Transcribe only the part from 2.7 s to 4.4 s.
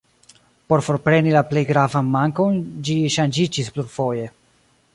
ĝi ŝanĝiĝis plurfoje.